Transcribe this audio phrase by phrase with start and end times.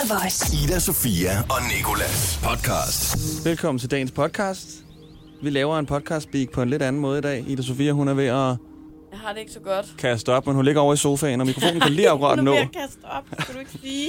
[0.00, 0.56] The Voice.
[0.64, 3.16] Ida, Sofia og Nikolas podcast.
[3.46, 4.84] Velkommen til dagens podcast.
[5.42, 7.44] Vi laver en podcast speak på en lidt anden måde i dag.
[7.48, 8.56] Ida Sofia, hun er ved at Jeg
[9.12, 9.94] har det ikke så godt.
[9.98, 12.50] kaste op, men hun ligger over i sofaen, og mikrofonen kan lige akkurat Hun nå.
[12.50, 14.08] er ved at kaste op, skal du ikke sige?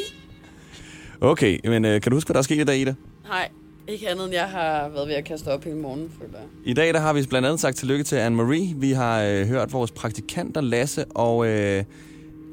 [1.21, 2.94] Okay, men øh, kan du huske, hvad der er sket i dag, Ida?
[3.28, 3.50] Nej,
[3.88, 6.48] ikke andet end jeg har været ved at kaste op hele morgenen, føler jeg.
[6.66, 8.76] I dag der har vi blandt andet sagt tillykke til Anne-Marie.
[8.80, 11.84] Vi har øh, hørt vores praktikanter Lasse og øh,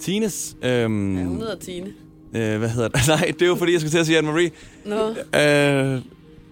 [0.01, 0.57] Tines...
[0.63, 1.93] Øh, Ja, hun hedder Tine.
[2.35, 3.01] Øh, hvad hedder det?
[3.09, 4.51] Nej, det er jo fordi, jeg skulle til at sige Anne-Marie.
[4.85, 4.97] Nå,
[5.39, 5.95] Øh,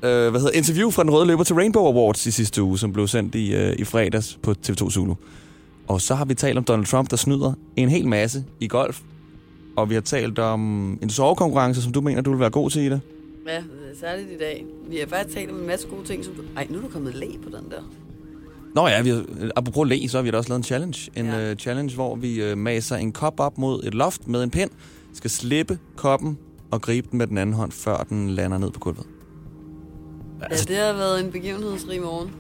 [0.03, 2.93] øh, hvad hedder interview fra den røde løber til Rainbow Awards i sidste uge, som
[2.93, 5.15] blev sendt i, øh, i fredags på TV2 Zulu.
[5.89, 9.01] Og så har vi talt om Donald Trump, der snyder en hel masse i golf.
[9.77, 12.83] Og vi har talt om en sovekonkurrence, som du mener, du vil være god til
[12.83, 13.01] i det.
[13.49, 13.63] ja,
[14.01, 14.65] særligt i dag.
[14.91, 16.43] Vi har faktisk talt om en masse gode ting, som du...
[16.57, 17.91] Ej, nu er du kommet læ på den der.
[18.75, 19.25] Nå ja, vi har,
[19.57, 21.11] apropos læ, så har vi da også lavet en challenge.
[21.17, 21.39] En Ja.
[21.47, 21.51] ja.
[21.53, 24.71] uh, challenge, hvor vi uh, maser en kop op mod et loft med en pind,
[25.17, 26.39] skal slippe koppen
[26.71, 29.07] og gribe den med den anden hånd, før den lander ned på gulvet.
[30.41, 32.31] Ja, det har været en begivenhedsrig morgen.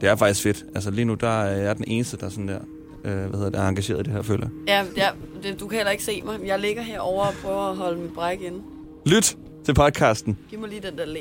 [0.00, 0.64] Det er faktisk fedt.
[0.74, 2.58] Altså lige nu, der er jeg den eneste, der er sådan der,
[3.04, 4.48] øh, hvad hedder det, er engageret i det her, føler.
[4.68, 5.08] Ja, ja
[5.42, 6.40] det, du kan heller ikke se mig.
[6.46, 8.62] Jeg ligger herovre og prøver at holde mit bræk inde.
[9.06, 10.38] Lyt til podcasten.
[10.50, 11.20] Giv mig lige den der læ.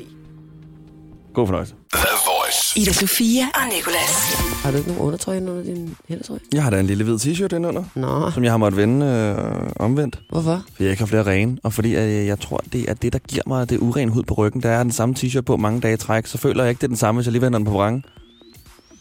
[1.36, 1.74] God fornøjelse.
[2.78, 4.34] Ida Sofia og Nicolas.
[4.64, 6.40] Har du ikke nogen undertrøje under din hættetrøje?
[6.54, 9.70] Jeg har da en lille hvid t-shirt indunder, Nå, som jeg har måttet vende øh,
[9.76, 10.20] omvendt.
[10.30, 10.64] hvorfor?
[10.72, 13.20] Fordi jeg ikke har flere rene, og fordi øh, jeg tror, det er det, der
[13.20, 14.64] giver mig det uren hud på ryggen.
[14.64, 16.84] Der er den samme t-shirt på mange dage i træk, så føler jeg ikke, det
[16.84, 18.06] er den samme, hvis jeg lige vender den på vrangen.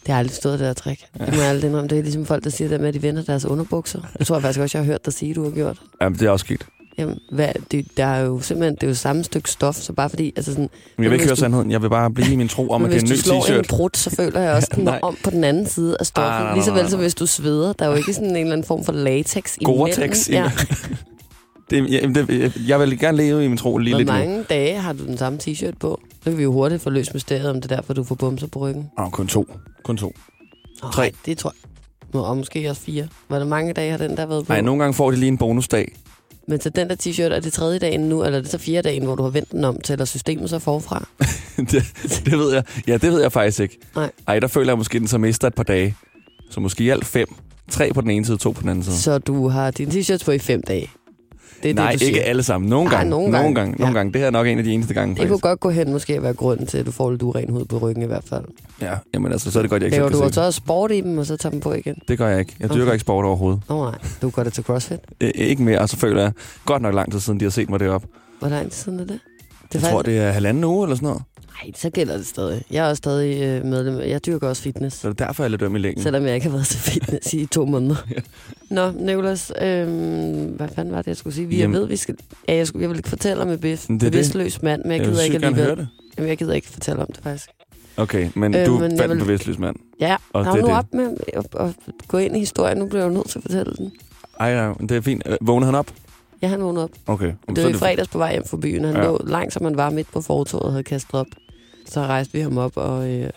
[0.05, 1.01] Det har aldrig stået det der trick.
[1.19, 1.87] Det må jeg aldrig indrømme.
[1.89, 3.99] Det er ligesom folk, der siger det med, at de vender deres underbukser.
[4.19, 5.77] Det tror jeg faktisk også, jeg har hørt dig sige, du har gjort.
[6.01, 6.65] Jamen, det er også sket.
[6.97, 10.09] Jamen, hvad, det, der er jo simpelthen, det er jo samme stykke stof, så bare
[10.09, 11.71] fordi, altså sådan, Men jeg vil ikke hvis høre du- sandheden.
[11.71, 13.41] Jeg vil bare blive i min tro om, at det er hvis en du ny
[13.43, 13.67] slår en t-shirt.
[13.69, 16.31] brud, så føler jeg også, den om på den anden side af stoffet.
[16.31, 17.73] Ah, nej, nej, Lige så nej, vel som hvis du sveder.
[17.73, 19.85] Der er jo ikke sådan en eller anden form for latex imellem.
[19.87, 20.29] Gore-Tex.
[20.31, 20.51] Ja.
[21.69, 24.13] Det, jeg, det, jeg vil gerne leve i min tro lige Hvor lidt nu.
[24.13, 25.99] mange dage har du den samme t-shirt på?
[26.23, 28.47] Så kan vi jo hurtigt få løst mysteriet, om det er derfor, du får bumser
[28.47, 28.89] på ryggen.
[28.97, 29.45] Oh, kun to.
[29.83, 30.13] Kun to.
[30.83, 31.11] Oh, Tre.
[31.25, 31.53] Det tror
[32.13, 32.21] jeg.
[32.21, 33.07] Og måske også fire.
[33.27, 34.53] Hvor mange dage har den der været på?
[34.53, 35.95] Nej, nogle gange får de lige en bonusdag.
[36.47, 38.89] Men så den der t-shirt, er det tredje dagen nu, eller er det så fjerde
[38.89, 41.07] dagen, hvor du har vendt den om, tæller systemet så forfra?
[41.71, 41.83] det,
[42.25, 42.63] det ved jeg.
[42.87, 43.77] Ja, det ved jeg faktisk ikke.
[43.95, 44.11] Nej.
[44.27, 45.95] Ej, der føler jeg måske, den så mister et par dage.
[46.49, 47.27] Så måske i alt fem.
[47.71, 48.95] Tre på den ene side, to på den anden side.
[48.95, 50.91] Så du har din t-shirts på i fem dage.
[51.63, 52.25] Det er Nej, det, du ikke siger.
[52.29, 52.69] alle sammen.
[52.69, 53.09] Nogle gange.
[53.09, 53.75] nogle nogle gange.
[53.79, 53.97] Nogle Ja.
[53.99, 54.13] gange.
[54.13, 55.09] Det her er nok en af de eneste gange.
[55.15, 55.43] Det kunne faktisk.
[55.43, 57.77] godt gå hen måske at være grunden til, at du får lidt uren hud på
[57.77, 58.43] ryggen i hvert fald.
[58.81, 61.17] Ja, jamen altså, så er det godt, jeg ikke Laver du så sport i dem,
[61.17, 61.95] og så tager dem på igen?
[62.07, 62.17] det.
[62.17, 62.53] Gør jeg ikke.
[62.59, 62.93] Jeg dyrker Okay.
[62.93, 63.61] ikke sport overhovedet.
[63.69, 64.99] Nå nej, du går det til CrossFit.
[65.21, 66.31] Ikke mere, og så føler jeg
[66.65, 68.07] godt nok lang tid siden, de har set mig deroppe.
[68.39, 69.19] Hvor lang tid siden er det?
[69.73, 71.21] Det Jeg tror, det er halvanden uge eller sådan noget.
[71.63, 72.61] Nej, så gælder det stadig.
[72.71, 73.99] Jeg er også stadig øh, medlem.
[73.99, 74.97] Jeg dyrker også fitness.
[74.97, 76.03] Så det er derfor, jeg er lidt i længden.
[76.03, 77.95] Selvom jeg ikke har været til fitness i to måneder.
[78.69, 81.47] Nå, Nicolas, øhm, hvad fanden var det, jeg skulle sige?
[81.47, 82.15] Vi, jeg Jamen- ved, vi skal...
[82.47, 84.11] Ja, jeg, skulle, jeg vil ikke fortælle om en Men det er det.
[84.11, 85.63] bevidstløs mand, men jeg jeg gider ikke alligevel.
[85.65, 85.87] høre det.
[86.17, 87.49] Jamen, jeg gider ikke fortælle om det, faktisk.
[87.97, 89.75] Okay, men Øh, du men fandt en vil- bevidstløs mand.
[89.99, 90.75] Ja, Og det er nu det.
[90.75, 91.69] op med at, at,
[92.07, 92.77] gå ind i historien.
[92.77, 93.91] Nu bliver jeg jo nødt til at fortælle den.
[94.39, 95.23] Ej, ja, det er fint.
[95.25, 95.91] Øh, Vågnede han op?
[96.41, 96.89] Ja, han vågnede op.
[97.07, 97.33] Okay.
[97.55, 98.83] Det var i fredags på vej hjem fra byen.
[98.83, 98.99] Han Ja.
[99.01, 99.05] ja.
[99.07, 101.27] lå langt, som han var midt på fortoget og havde kastet op.
[101.85, 103.29] Så rejste vi ham op og, øh,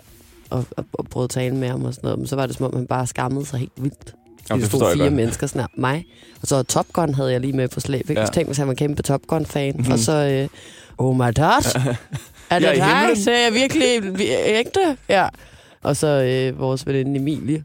[0.51, 2.19] og, og, og prøvede at tale med ham og sådan noget.
[2.19, 4.15] Men så var det som om, han bare skammede sig helt vildt.
[4.51, 5.15] Jamen, det stod forstår jeg fire godt.
[5.15, 6.07] mennesker snart mig.
[6.43, 8.11] Og så Top Gun havde jeg lige med på slæb.
[8.11, 8.21] Ikke?
[8.21, 8.27] Ja.
[8.27, 9.69] Så tænkte hvis han var kæmpe Top Gun-fan.
[9.71, 9.79] Mhm.
[9.79, 9.93] Mm-hmm.
[9.93, 10.49] Og så, øh,
[10.99, 11.35] oh my god,
[12.51, 13.23] er det Jeg dig?
[13.25, 14.97] Så er jeg virkelig vi- ægte?
[15.09, 15.29] Ja.
[15.83, 17.65] Og så øh, vores veninde Emilie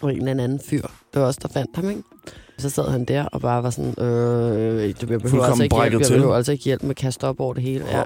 [0.00, 0.82] og en eller anden fyr.
[1.14, 2.02] Det var også der fandt ham, ikke?
[2.58, 6.08] Så sad han der og bare var sådan, øh, jeg behøver altså ikke hjælp, jeg
[6.08, 7.84] behøver altså ikke hjælp med at kaste op over det hele.
[7.90, 8.02] Ja.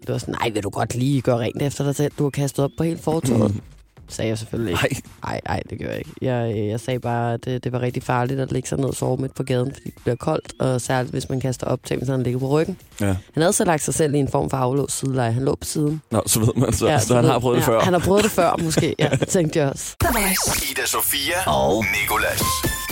[0.00, 2.12] Det var sådan, nej, vil du godt lige gøre rent efter dig selv?
[2.18, 3.54] Du har kastet op på hele fortoget.
[3.54, 3.60] Mm.
[4.10, 5.02] Sagde jeg selvfølgelig ikke.
[5.24, 6.10] Nej, Nej, nej, det gør jeg ikke.
[6.22, 8.84] Jeg, øh, jeg sagde bare, at det, det var rigtig farligt at ligge sig ned
[8.86, 11.80] og sove midt på gaden, fordi det bliver koldt, og særligt hvis man kaster op,
[11.84, 12.76] tænk hvis han ligger på ryggen.
[13.00, 13.06] Ja.
[13.06, 15.32] Han havde så lagt sig selv i en form for aflåst sideleje.
[15.32, 16.02] Han lå på siden.
[16.10, 17.80] Nå, så ved man, så, ja, så han ved- har prøvet det ja, før.
[17.80, 18.94] Han har prøvet det før, måske.
[18.98, 19.96] Ja, det tænkte jeg også.
[20.70, 22.42] Ida Sofia og Nikolas.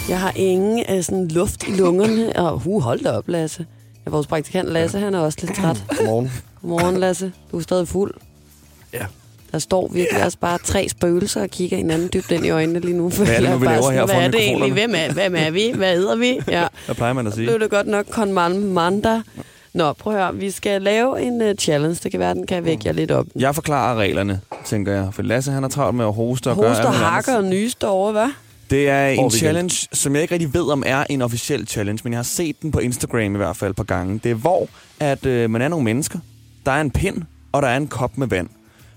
[0.08, 3.66] Jeg har ingen uh, sådan luft i lungerne, og uh, hold da op, Lasse.
[4.06, 5.84] Ja, vores praktikant Lasse, han er også lidt træt.
[5.98, 6.32] Godmorgen.
[6.66, 7.32] Godmorgen, Lasse.
[7.52, 8.14] Du er stadig fuld.
[8.92, 9.06] Ja.
[9.52, 12.96] Der står virkelig også bare tre spøgelser og kigger hinanden dybt ind i øjnene lige
[12.96, 13.08] nu.
[13.08, 14.72] Hvad er det nu, vi Bare laver sådan, her Hvad er det egentlig?
[14.72, 15.72] Hvem er, hvem er vi?
[15.76, 16.40] Hvad hedder vi?
[16.48, 16.66] Ja.
[16.86, 17.46] Hvad plejer man at sige?
[17.46, 19.22] blev det godt nok konmanda.
[19.72, 20.34] Nå, prøv at høre.
[20.34, 22.00] Vi skal lave en uh, challenge.
[22.02, 23.26] Det kan være, den kan vække jer lidt op.
[23.36, 25.08] Jeg forklarer reglerne, tænker jeg.
[25.12, 27.00] For Lasse, han har travlt med at hoste og gøre alt muligt andet.
[27.00, 28.28] hakker og nyste over, hvad?
[28.70, 29.30] Det er en weekend.
[29.30, 32.62] challenge, som jeg ikke rigtig ved, om er en officiel challenge, men jeg har set
[32.62, 34.20] den på Instagram i hvert fald et par gange.
[34.24, 34.68] Det er, hvor
[35.00, 36.18] at, øh, man er nogle mennesker,
[36.66, 37.22] der er en pind,
[37.52, 38.48] og der er en kop med vand.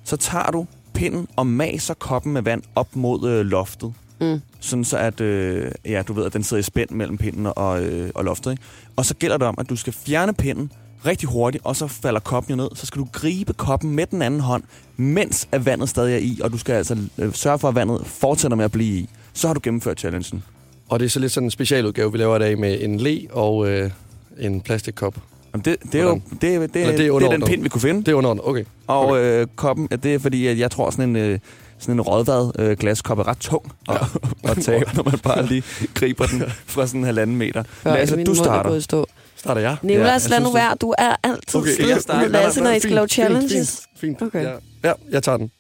[0.04, 3.94] Så tager du pinden og maser koppen med vand op mod øh, loftet.
[4.22, 4.42] Mm.
[4.60, 7.84] Sådan så, at øh, ja, du ved, at den sidder i spænd mellem pinden og,
[7.84, 8.52] øh, og loftet.
[8.52, 8.64] Ikke?
[8.96, 10.72] Og så gælder det om, at du skal fjerne pinden,
[11.06, 12.70] rigtig hurtigt, og så falder koppen jo ned.
[12.76, 14.64] Så skal du gribe koppen med den anden hånd,
[14.98, 18.02] mens at vandet stadig er i, og du skal altså øh, sørge for, at vandet
[18.06, 19.10] fortsætter med at blive i.
[19.34, 20.44] Så har du gennemført challengen.
[20.90, 23.28] Og det er så lidt sådan en specialudgave, vi laver i dag med en le
[23.32, 23.92] og øh,
[24.40, 25.16] en plastikkop.
[25.54, 27.48] Jamen, det, det, er jo det, det, det, det er det, er den underordnet.
[27.48, 28.00] pind, vi kunne finde.
[28.00, 28.64] Det er under Okay.
[28.88, 31.40] Og øh, koppen, ja, det er fordi, at jeg tror, sådan en, øh,
[31.80, 33.96] sådan en rådvad øh, glaskop er ret tung at,
[34.44, 35.64] at tage, når man bare lige
[35.94, 37.64] griber den fra sådan en halvanden meter.
[37.68, 38.76] Før Lasse, du er starter.
[38.76, 39.06] i stå.
[39.36, 39.76] Starter jeg?
[39.82, 40.76] Nicolas, jeg lad nu du- være.
[40.82, 42.22] Du er altid Okay, okay, jeg sød starter.
[42.22, 43.82] med Lasse, når I Fint, skal lave fint, challenges.
[44.00, 44.22] Fint, fint.
[44.22, 44.44] Okay.
[44.44, 44.52] Ja.
[44.84, 45.52] ja, jeg tager den.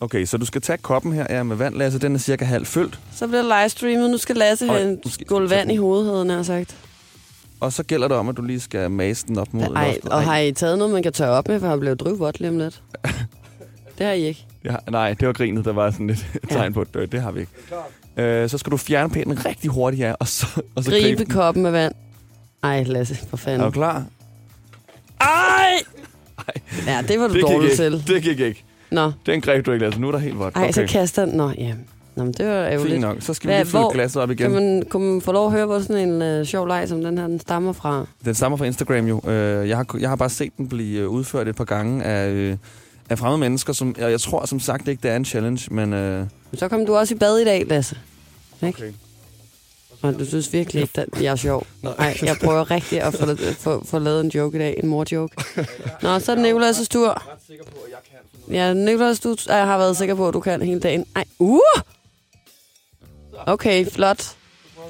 [0.00, 1.98] Okay, så du skal tage koppen her ja, med vand, Lasse.
[1.98, 2.98] Den er cirka halvt fyldt.
[3.16, 4.10] Så bliver det livestreamet.
[4.10, 6.76] Nu skal Lasse Øj, have en nu skal- skål vand i hovedet, havde nær sagt.
[7.60, 10.12] Og så gælder det om, at du lige skal mase den op mod Ej, loftet.
[10.12, 12.50] og har I taget noget, man kan tørre op med, for han blev drivvådt lige
[12.50, 12.82] om lidt?
[13.98, 14.44] Det har I ikke.
[14.64, 16.56] Ja, nej, det var grinet, der var sådan lidt et Ja.
[16.56, 17.52] tegn på, at øh, det har vi ikke.
[18.16, 21.30] Øh, så skal du fjerne pinden rigtig hurtigt, ja, og så, og så Gribe den.
[21.32, 21.92] koppen med vand.
[22.62, 23.72] Ej, Lasse, for Er du fanden.
[23.72, 24.04] klar?
[25.20, 25.72] Ej!
[26.86, 27.76] Ja, det var du Det dårlig ikke.
[27.82, 28.04] til.
[28.14, 28.64] Det gik ikke.
[28.90, 30.00] Nå, Den greb du ikke, Lasse.
[30.00, 30.56] Nu er der helt vådt.
[30.56, 31.34] ej, så kaster den.
[31.36, 31.72] Nå, ja.
[32.18, 33.00] Nå, men det var Fint ærgerligt.
[33.00, 33.16] nok.
[33.20, 34.52] Så skal vi lige fylde hvor- glasset op igen.
[34.52, 37.02] Kan man, kan man få lov at høre, hvor sådan en uh, sjov leg, som
[37.02, 38.06] den her, den stammer fra?
[38.24, 39.20] Den stammer fra Instagram jo.
[39.30, 42.28] Øh, jeg, har, jeg har bare set den blive øh, udført et par gange af,
[42.30, 42.56] øh,
[43.10, 45.92] af fremmede mennesker, som jeg, jeg tror som sagt ikke, det er en challenge, men...
[45.92, 46.18] Øh,
[46.50, 47.96] Men så kom du også i bad i dag, Lasse.
[48.62, 48.78] Ikke?
[48.78, 48.92] Okay.
[50.02, 51.66] Og du synes virkelig ikke, at jeg er sjov.
[51.98, 53.26] Nej, jeg prøver rigtig at få,
[53.64, 54.80] få, få lavet en joke i dag.
[54.82, 55.44] En mor-joke.
[56.02, 57.22] Nå, så er det Nicolás' tur.
[58.50, 61.04] Ja, Nicolás, du jeg har været sikker på, at du kan hele dagen.
[61.16, 61.58] Ej, uh!
[63.46, 64.36] Okay, flot.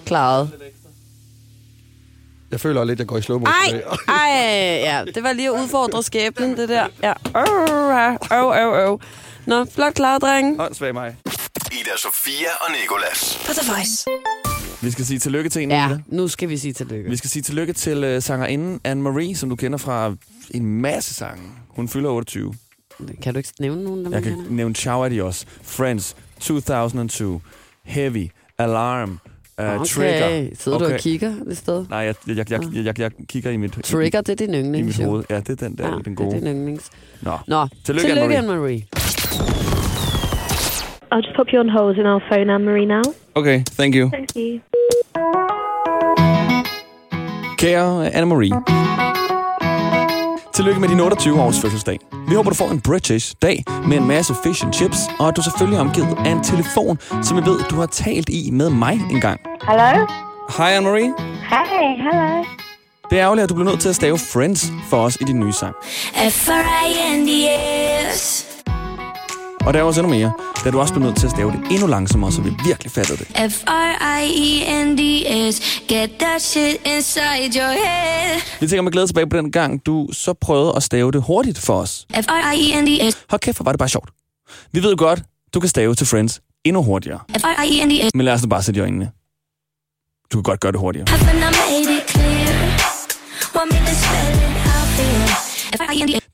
[0.07, 0.51] Klaret.
[2.51, 4.31] Jeg føler lidt, jeg går i slow Ej, ej,
[4.85, 6.87] ja, det var lige at udfordre skæbnen, det der.
[7.03, 7.13] Ja,
[8.33, 9.01] øv, øv, øv.
[9.47, 10.63] Nå, flot klaret, drenge.
[10.65, 11.17] Åndssvag mig.
[11.73, 13.39] Ida Sofia og Nikolas.
[13.47, 14.05] På The Voice.
[14.83, 15.99] Vi skal sige tillykke til en, Ja, Ida.
[16.07, 17.11] nu skal vi sige tillykke.
[17.11, 20.15] Vi skal sige tillykke til uh, sangerinden Anne-Marie, som du kender fra
[20.51, 21.43] en masse sange.
[21.69, 22.55] Hun fylder 28.
[23.23, 27.41] Kan du ikke nævne nogen af Jeg kan nævne Ciao Adios, Friends, 2002,
[27.85, 29.21] Heavy, Alarm,
[29.59, 30.49] uh, Okay, Trigger.
[30.59, 31.87] sidder du og kigger et sted?
[31.91, 34.59] Nej, jeg, jeg, jeg, jeg, jeg, jeg, kigger i mit, Trigger, det er din i,
[34.59, 35.25] i yndlings, mit hoved.
[35.31, 36.37] Ja, det er den der, Ja, den det er gode.
[36.41, 36.91] din yndlings.
[37.23, 38.37] Nå, Nå, Tillykke, tillykke.
[38.39, 38.83] Anne-Marie.
[41.13, 43.03] I'll just pop you on hold and I'll phone Anne-Marie now.
[43.35, 44.11] okay, thank you.
[44.11, 44.61] Thank you.
[47.59, 48.53] Kære Anne-Marie.
[50.59, 51.99] Tillykke med din 28 års fødselsdag.
[52.29, 55.37] Vi håber, du får en British dag med en masse fish and chips, og at
[55.37, 58.71] du selvfølgelig er omgivet af en telefon, som jeg ved, du har talt i med
[58.71, 59.41] mig engang.
[59.69, 60.07] Hello?
[60.59, 61.11] Hej Anne-Marie.
[61.51, 62.45] Hey, hello.
[63.11, 65.41] Det er ærgerligt, at du blev nødt til at stave Friends for os i din
[65.41, 65.75] nye sang.
[66.31, 67.98] F-R-I-N-D-S
[69.69, 70.33] Og der er også endnu mere,
[70.65, 73.19] da du også blev nødt til at stave det endnu langsommere, så vi virkelig fattede
[73.19, 73.27] det.
[73.53, 79.87] F-R-I-E-N-D-S Get that shit inside your head Vi tænker med glæde tilbage på den gang,
[79.87, 82.07] du så prøvede at stave det hurtigt for os.
[82.15, 84.11] F-R-I-E-N-D-S Hold kæft, hvor var det bare sjovt.
[84.73, 85.23] Vi ved godt,
[85.55, 87.19] du kan stave til Friends endnu hurtigere.
[87.39, 89.11] F-R-I-E-N-D-S Men lad os nu bare sætte i øjnene.
[90.33, 91.07] Du kan godt gøre det hurtigere.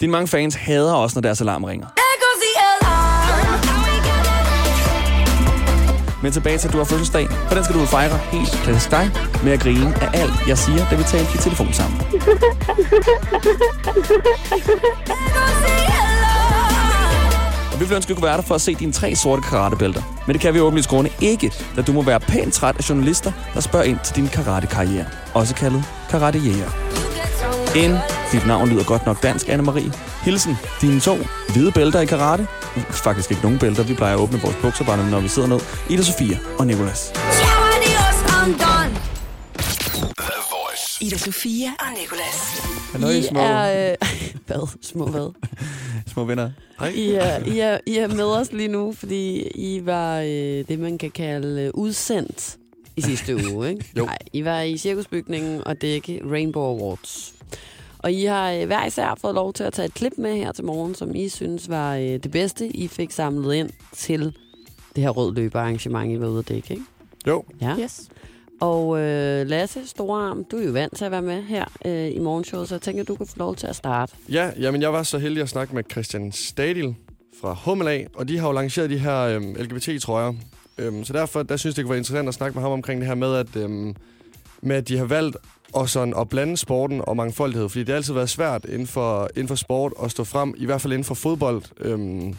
[0.00, 1.86] Dine mange fans hader også, når deres alarm ringer.
[6.24, 9.10] Men tilbage til, at du har fødselsdag, for den skal du fejre helt klassisk dig
[9.42, 12.00] med at grine af alt, jeg siger, da vi talte i telefon sammen.
[17.72, 20.02] Og vi ville ønske, at kunne være der for at se dine tre sorte karatebælter.
[20.26, 23.32] Men det kan vi åbenlyst grunde ikke, da du må være pænt træt af journalister,
[23.54, 25.06] der spørger ind til din karatekarriere.
[25.34, 26.70] Også kaldet karatejæger.
[27.76, 27.92] N.
[28.32, 29.92] Dit navn lyder godt nok dansk, Anne-Marie.
[30.24, 30.56] Hilsen.
[30.80, 31.16] Dine to
[31.52, 32.46] hvide bælter i karate.
[32.90, 33.82] Faktisk ikke nogen bælter.
[33.82, 35.60] Vi plejer at åbne vores bukser, bare når vi sidder ned.
[35.90, 37.12] Ida Sofia og Nicolas.
[41.00, 42.62] Ida Sofia og Nicolas.
[42.92, 43.90] Hallo, I er...
[43.90, 43.96] Øh,
[44.46, 44.68] hvad?
[44.82, 45.32] Små hvad?
[46.12, 46.50] små venner.
[46.94, 50.28] I er, I, er, I er med os lige nu, fordi I var øh,
[50.68, 52.56] det, man kan kalde øh, udsendt
[52.96, 53.84] i sidste uge, ikke?
[53.98, 54.04] Jo.
[54.04, 57.34] Nej, I var i cirkusbygningen og dække Rainbow Awards.
[58.04, 60.52] Og I har øh, hver især fået lov til at tage et klip med her
[60.52, 64.36] til morgen, som I synes var øh, det bedste, I fik samlet ind til
[64.96, 66.84] det her rød løbearrangement, I var ude at dække, ikke?
[67.26, 67.76] Jo, Ja.
[67.78, 68.08] Yes.
[68.60, 72.18] Og øh, Lasse Storarm, du er jo vant til at være med her øh, i
[72.18, 74.12] morgenshowet, så jeg tænker, du kan få lov til at starte.
[74.28, 76.94] Ja, jamen jeg var så heldig at snakke med Christian Stadil
[77.40, 80.32] fra Hummelag, og de har jo lanceret de her øhm, LGBT-trøjer.
[80.78, 83.00] Øhm, så derfor der synes jeg, det kunne være interessant at snakke med ham omkring
[83.00, 83.94] det her med, at, øhm,
[84.62, 85.36] med, at de har valgt
[85.74, 87.68] og sådan at blande sporten og mangfoldighed.
[87.68, 90.64] Fordi det har altid været svært inden for, inden for sport at stå frem, i
[90.64, 92.34] hvert fald inden for fodbold, øhm,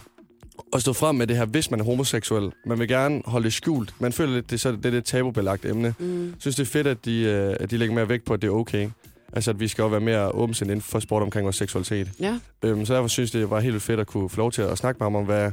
[0.73, 2.51] at stå frem med det her, hvis man er homoseksuel.
[2.65, 3.93] Man vil gerne holde det skjult.
[3.99, 5.93] Man føler lidt, det så, det er et tabubelagt emne.
[5.99, 6.33] Mm.
[6.39, 8.47] Synes, det er fedt, at de, øh, at de lægger mere vægt på, at det
[8.47, 8.89] er okay.
[9.33, 12.11] Altså, at vi skal jo være mere åbensindet inden for sport omkring vores seksualitet.
[12.19, 12.39] Ja.
[12.63, 14.97] Øhm, så derfor synes det var helt fedt at kunne få lov til at snakke
[14.99, 15.51] med ham om, hvad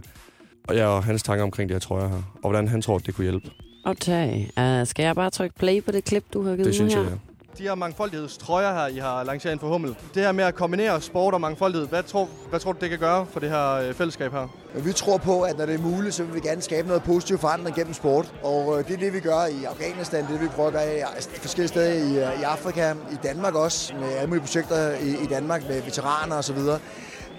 [0.68, 3.14] og jeg og hans tanker omkring de her trøjer her, og hvordan han tror, det
[3.14, 3.50] kunne hjælpe.
[3.84, 4.40] Okay.
[4.40, 7.00] Uh, skal jeg bare trykke play på det klip, du har givet Det synes nu
[7.00, 7.16] jeg, her?
[7.16, 7.31] ja.
[7.58, 9.96] De her mangfoldighedstrøjer her, I har lanceret for Hummel.
[10.14, 12.98] Det her med at kombinere sport og mangfoldighed, hvad tror, hvad tror du, det kan
[12.98, 14.48] gøre for det her øh, fællesskab her?
[14.74, 17.38] Vi tror på, at når det er muligt, så vil vi gerne skabe noget positiv
[17.38, 18.34] forandring gennem sport.
[18.42, 20.74] Og øh, det er det, vi gør i Afghanistan, det er det, vi prøver at
[20.74, 21.02] gøre i
[21.40, 25.26] forskellige steder i, øh, i Afrika, i Danmark også, med alle mulige projekter i, i
[25.26, 26.58] Danmark med veteraner osv.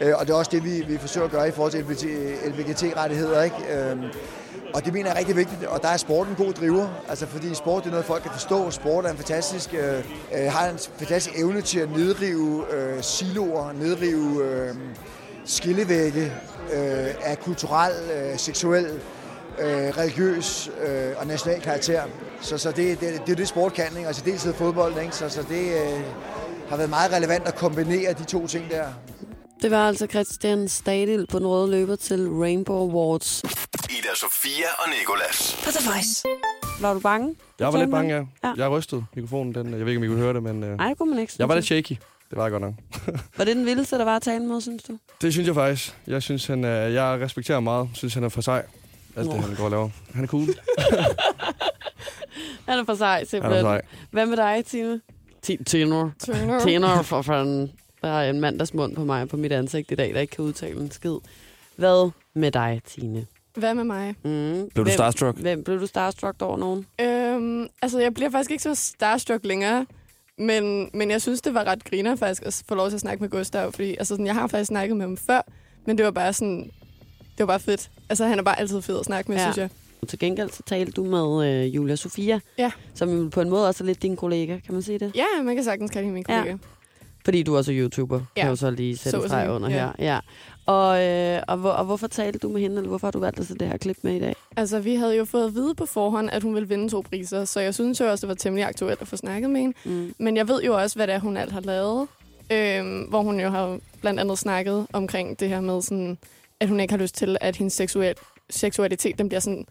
[0.02, 2.06] Øh, og det er også det, vi, vi forsøger at gøre i forhold til LGBT,
[2.46, 3.44] LBGT-rettigheder.
[3.44, 3.56] Ikke?
[3.74, 4.04] Øhm,
[4.74, 7.28] og det mener jeg er rigtig vigtigt, og der er sport en god driver, altså
[7.28, 8.72] fordi sport det er noget, folk kan forstå.
[8.72, 10.04] Sport er en fantastisk, øh,
[10.34, 14.76] øh, har en fantastisk evne til at nedrive øh, siloer, nedrive øh,
[15.46, 16.24] skillevægge
[16.74, 18.86] øh, af kulturel, øh, seksuel,
[19.60, 22.04] øh, religiøs øh, og national karakter.
[22.42, 24.08] Så, så det, det, det er det, sport kan, ikke?
[24.08, 25.16] altså dels fodbold, ikke?
[25.16, 26.02] Så, så det øh,
[26.70, 28.86] har været meget relevant at kombinere de to ting der.
[29.62, 33.44] Det var altså Christian Stadil på den røde løber til Rainbow Awards.
[34.14, 35.62] Ida Sofia og Nikolas.
[35.66, 36.24] På The Voice.
[36.82, 37.36] Var du bange?
[37.60, 38.24] Jeg var lidt bange, ja.
[38.44, 38.54] Ja.
[38.58, 39.56] Jeg rystede mikrofonen.
[39.56, 41.20] Den, jeg ved ikke, om I kunne høre det, men øh, Nej, det kunne man
[41.20, 41.34] ikke.
[41.40, 41.90] jeg var lidt shaky.
[42.30, 42.74] Det var jeg godt nok.
[43.38, 44.98] Var det den vildeste, der var at tale med, synes du?
[45.22, 45.98] Det synes jeg faktisk.
[46.08, 47.90] Jeg synes, han er, jeg respekterer ham meget.
[47.94, 48.66] synes, han er for sej.
[49.16, 49.90] Alt det, han går og laver.
[50.14, 50.48] Han er cool.
[52.70, 53.64] Han er for sej, Han er simpelthen.
[53.64, 53.82] sej.
[54.12, 55.02] Hvad med dig, Tine?
[55.42, 56.12] Ti- Tenor.
[56.20, 56.60] Tenor.
[56.60, 57.72] Tenor for fanden.
[58.02, 60.80] Der er en mandagsmund på mig på mit ansigt i dag, der ikke kan udtale
[60.82, 61.16] en skid.
[61.76, 63.26] Hvad med dig, Tine?
[63.58, 64.08] Hvad med mig?
[64.24, 64.30] Mm.
[64.52, 65.38] Blev du hvem, starstruck?
[65.38, 66.86] Hvem, blev du starstruck over nogen?
[67.02, 69.86] Øhm, altså, jeg bliver faktisk ikke så starstruck længere.
[70.38, 73.24] Men, men jeg synes, det var ret griner faktisk at få lov til at snakke
[73.24, 73.72] med Gustav.
[73.72, 75.42] Fordi altså, sådan, jeg har faktisk snakket med ham før,
[75.86, 76.72] men det var bare sådan...
[77.20, 77.90] Det var bare fedt.
[78.10, 79.44] Altså, han er bare altid fed at snakke med, Ja.
[79.46, 79.52] ja.
[79.52, 79.70] synes jeg.
[80.10, 82.72] Til gengæld så talte du med øh, Julia Sofia, Ja.
[82.94, 85.12] som på en måde også er lidt din kollega, kan man sige det?
[85.16, 86.38] Ja, man kan sagtens kalde hende min Ja.
[86.40, 86.58] kollega.
[87.26, 88.22] Fordi du også er YouTuber, ja.
[88.22, 88.26] Ja.
[88.36, 89.76] kan jeg jo så lige sætte Så streg under ja.
[89.76, 89.92] her.
[90.00, 90.20] Ja.
[90.66, 93.40] Og, øh, og, hvor, og hvorfor talte du med hende, eller hvorfor har du valgt
[93.40, 94.36] at sætte det her klip med i dag?
[94.58, 97.46] Altså, vi havde jo fået at vide på forhånd, at hun ville vinde to priser,
[97.46, 99.76] så jeg synes jo også, det var temmelig aktuelt at få snakket med hende.
[99.86, 100.14] Mm.
[100.18, 102.08] Men jeg ved jo også, hvad det er, hun alt har lavet.
[102.52, 106.18] Øhm, hvor hun jo har blandt andet snakket omkring det her med, sådan,
[106.60, 108.16] at hun ikke har lyst til, at hendes seksuel,
[108.50, 109.66] seksualitet den bliver sådan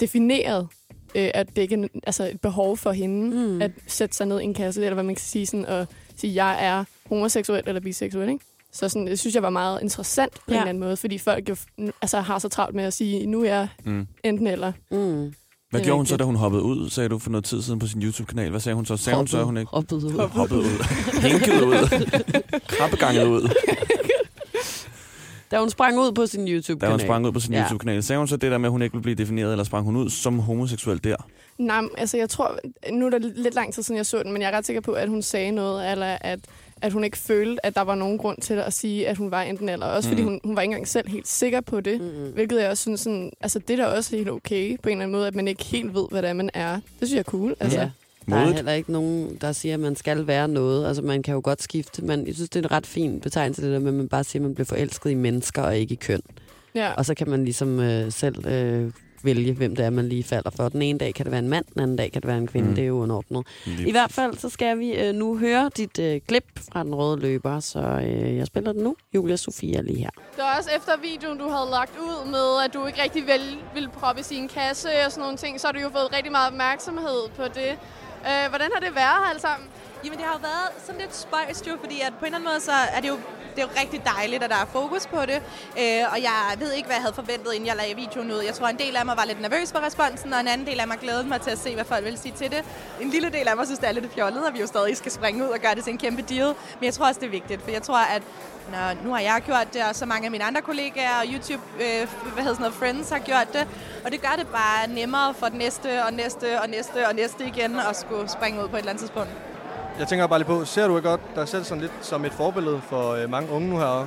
[0.00, 0.68] defineret.
[1.14, 3.62] Øh, at det ikke er altså, et behov for hende Mm.
[3.62, 5.86] at sætte sig ned i en kasse, eller hvad man kan sige, sådan, og
[6.16, 8.28] sige, jeg er homoseksuel eller biseksuel.
[8.28, 8.44] Ikke?
[8.72, 10.52] Så sådan, det synes jeg var meget interessant på ja.
[10.54, 11.56] en eller anden måde, fordi folk jo
[12.02, 14.06] altså, har så travlt med at sige, nu er jeg Mm.
[14.24, 14.72] enten eller.
[14.90, 15.34] Mm.
[15.70, 17.86] Hvad gjorde hun så, da hun hoppede ud, sagde du for noget tid siden på
[17.86, 18.50] sin YouTube-kanal?
[18.50, 18.96] Hvad sagde hun så?
[18.96, 20.28] Sagde hun så, at hun ikke Hoppede ud.
[20.28, 20.84] hoppede ud?
[21.20, 22.08] Hænkede ud?
[22.68, 23.50] Krabbeganget ud?
[25.50, 26.90] Da hun sprang ud på sin Da YouTube-kanal.
[26.90, 27.62] hun sprang ud på sin Ja.
[27.62, 28.02] YouTube-kanal.
[28.02, 29.96] Sagde hun så det der med, at hun ikke ville blive defineret, eller sprang hun
[29.96, 31.16] ud som homoseksuel der?
[31.58, 32.58] Nej, altså jeg tror,
[32.92, 34.80] nu er det lidt lang tid siden, jeg så den, men jeg er ret sikker
[34.80, 36.38] på, at hun sagde noget, eller at,
[36.82, 39.42] at hun ikke følte, at der var nogen grund til at sige, at hun var
[39.42, 39.86] enten eller.
[39.86, 40.30] Også fordi Mhm.
[40.30, 42.00] hun, hun var ikke engang selv helt sikker på det.
[42.00, 42.32] Mm-hmm.
[42.34, 45.02] Hvilket jeg også synes, sådan, altså det er da også helt okay på en eller
[45.02, 46.74] anden måde, at man ikke helt ved, hvad det er, man er.
[46.74, 47.54] Det synes jeg er cool.
[47.60, 47.78] Altså.
[47.80, 47.90] Ja.
[48.28, 50.86] Der er heller ikke nogen, der siger, at man skal være noget.
[50.86, 53.62] Altså, man kan jo godt skifte, men jeg synes, det er en ret fin betegnelse,
[53.62, 55.92] det der med, at man bare siger, at man bliver forelsket i mennesker og ikke
[55.92, 56.20] i køn.
[56.74, 56.92] Ja.
[56.92, 58.90] Og så kan man ligesom øh, selv øh,
[59.24, 60.68] vælge, hvem det er, man lige falder for.
[60.68, 62.46] Den ene dag kan det være en mand, den anden dag kan det være en
[62.46, 62.68] kvinde.
[62.68, 62.74] Mm.
[62.74, 63.46] Det er jo underordnet.
[63.66, 66.94] Lige I hvert fald så skal vi øh, nu høre dit øh, klip fra den
[66.94, 68.96] røde løber, så øh, jeg spiller den nu.
[69.14, 70.10] Julia Sofia lige her.
[70.10, 73.58] Det var også efter videoen, du havde lagt ud med, at du ikke rigtig vil,
[73.74, 76.32] ville proppes i en kasse og sådan nogle ting, så har du jo fået rigtig
[76.32, 77.72] meget opmærksomhed på det.
[78.28, 79.68] Øh, hvordan har det været alt sammen?
[80.04, 82.50] Jamen, det har jo været sådan lidt spøjst jo, fordi at på en eller anden
[82.50, 83.18] måde, så er det jo
[83.58, 85.38] det er jo rigtig dejligt, at der er fokus på det.
[85.80, 88.40] Øh, og jeg ved ikke, hvad jeg havde forventet, inden jeg lagde videoen ud.
[88.50, 90.80] Jeg tror, en del af mig var lidt nervøs for responsen, og en anden del
[90.80, 92.64] af mig glædede mig til at se, hvad folk ville sige til det.
[93.00, 95.12] En lille del af mig synes, det er lidt fjollet, og vi jo stadig skal
[95.12, 96.54] springe ud og gøre det til en kæmpe deal.
[96.78, 98.22] Men jeg tror også, det er vigtigt, for jeg tror, at
[98.72, 101.62] når, nu har jeg gjort det, og så mange af mine andre kollegaer og YouTube,
[101.74, 103.68] øh, hvad hedder sådan noget, friends har gjort det.
[104.04, 107.46] Og det gør det bare nemmere for den næste og næste og næste og næste
[107.46, 109.47] igen at skulle springe ud på et eller andet tidspunkt.
[109.98, 112.32] Jeg tænker bare lige på, ser du ikke godt dig selv sådan lidt som et
[112.32, 114.06] forbillede for øh, mange unge nu her?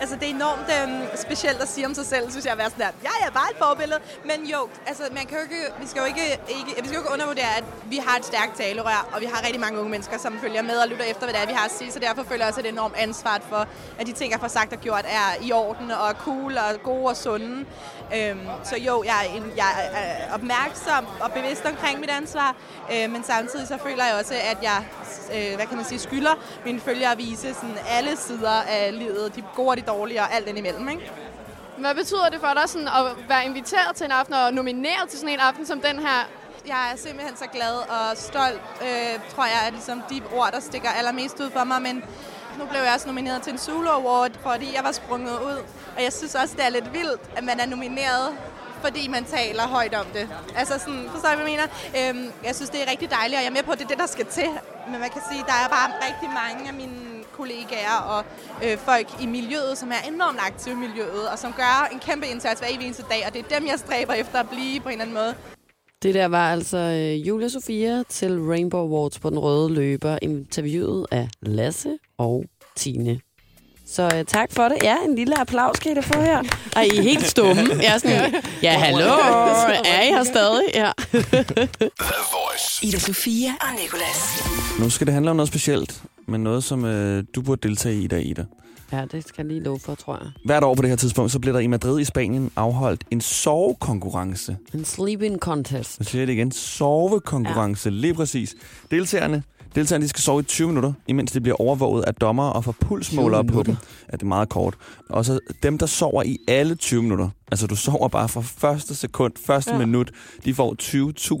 [0.00, 2.70] Altså, det er enormt øh, specielt at sige om sig selv, synes jeg, at være
[2.70, 4.00] sådan der, jeg er bare et forbillede.
[4.24, 7.00] Men jo, altså, man kan jo ikke, vi skal jo ikke, ikke, vi skal jo
[7.00, 10.18] ikke undervurdere, at vi har et stærkt talerør, og vi har rigtig mange unge mennesker,
[10.18, 11.92] som følger med og lytter efter, hvad det er, vi har at sige.
[11.92, 14.72] Så derfor føler jeg også et enormt ansvar for, at de ting, jeg får sagt
[14.72, 17.64] og gjort, er i orden og er cool og gode og sunde.
[18.16, 22.56] Øhm, så jo, jeg er, en, jeg er øh, opmærksom og bevidst omkring mit ansvar,
[22.92, 24.84] øh, men samtidig så føler jeg også, at jeg,
[25.34, 29.36] øh, hvad kan man sige, skylder mine følgere at vise sådan alle sider af livet,
[29.36, 31.10] de gode de dårlige og alt indimellem, ikke?
[31.78, 35.18] Hvad betyder det for dig sådan, at være inviteret til en aften og nomineret til
[35.18, 36.28] sådan en aften som den her?
[36.66, 40.60] jeg er simpelthen så glad og stolt, øh, tror jeg, er ligesom de ord, der
[40.60, 41.82] stikker allermest ud for mig.
[41.82, 42.04] Men
[42.58, 45.58] nu blev jeg også nomineret til en Zulu Award, fordi jeg var sprunget ud.
[45.96, 48.36] Og jeg synes også, det er lidt vildt, at man er nomineret
[48.80, 50.28] fordi man taler højt om det.
[50.56, 51.66] Altså sådan, forstår I, hvad jeg mener?
[51.98, 53.88] Øhm, jeg synes, det er rigtig dejligt, og jeg er med på, at det er
[53.88, 54.50] det, der skal til.
[54.90, 58.24] Men man kan sige, der er bare rigtig mange af mine kollegaer og
[58.64, 62.26] øh, folk i miljøet, som er enormt aktive i miljøet, og som gør en kæmpe
[62.26, 64.92] indsats hver eneste dag, og det er dem, jeg stræber efter at blive på en
[64.92, 65.34] eller anden måde.
[66.02, 71.06] Det der var altså øh, Julia Sofia til Rainbow Awards på den røde løber, interviewet
[71.10, 72.44] af Lasse og
[72.76, 73.20] Tine.
[73.86, 74.78] Så øh, tak for det.
[74.82, 76.38] Ja, en lille applaus kan I da få her.
[76.76, 77.62] Og I er helt stumme.
[77.82, 79.04] Jeg er sådan, ja, hallo,
[79.84, 80.64] er I her stadig?
[80.74, 80.92] Ja.
[82.88, 84.44] Ida Sofia og Nicolas.
[84.80, 88.04] Nu skal det handle om noget specielt, men noget, som øh, du burde deltage i
[88.04, 88.44] i dag, Ida.
[88.92, 90.30] ja, det skal jeg lige love for, tror jeg.
[90.44, 93.20] Hvert år på det her tidspunkt, så bliver der i Madrid i Spanien afholdt en
[93.20, 94.56] sovekonkurrence.
[94.74, 95.98] En sleeping contest.
[95.98, 96.52] Jeg siger det igen.
[96.52, 97.94] Sovekonkurrence, ja.
[97.94, 98.54] lige præcis.
[98.90, 99.42] Deltagerne,
[99.74, 102.74] deltagerne de skal sove i 20 minutter, imens de bliver overvåget af dommere og får
[102.80, 103.76] pulsmålere 20 på dem.
[104.12, 104.74] Ja, det er meget kort.
[105.10, 108.94] Og så dem, der sover i alle 20 minutter, altså du sover bare fra første
[108.94, 109.78] sekund, første ja.
[109.78, 110.10] minut,
[110.44, 110.76] de får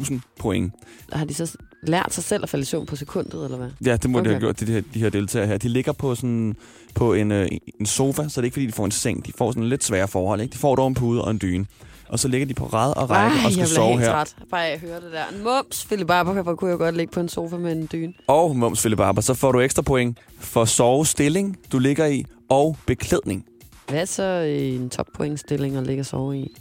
[0.02, 0.72] 20.000 point.
[1.12, 3.68] Har de så lært sig selv at falde i søvn på sekundet, eller hvad?
[3.86, 4.28] Ja, det må okay.
[4.28, 5.58] de have gjort, de her, de her deltagere her.
[5.58, 6.56] De ligger på, sådan,
[6.94, 7.48] på en, øh,
[7.80, 9.26] en sofa, så det er ikke fordi, de får en seng.
[9.26, 10.40] De får sådan lidt svære forhold.
[10.40, 10.52] Ikke?
[10.52, 11.66] De får dog en pude og en dyne.
[12.08, 14.10] Og så ligger de på ræd og række Ej, og skal jeg sove helt her.
[14.12, 14.36] træt.
[14.50, 15.24] Bare jeg hører det der.
[15.44, 18.12] Mums, Philip Barber, kunne jeg godt ligge på en sofa med en dyne.
[18.26, 22.76] Og Mums Philip Barber, så får du ekstra point for sovestilling, du ligger i, og
[22.86, 23.44] beklædning.
[23.88, 26.56] Hvad er så en toppointstilling at ligge og sove i?